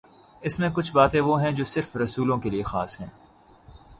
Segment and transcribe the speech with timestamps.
[0.41, 3.09] اس میںکچھ باتیں وہ ہیں جو صرف رسولوں کے لیے خاص ہیں۔